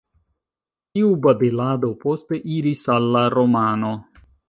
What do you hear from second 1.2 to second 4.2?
babilado poste iris al la romano.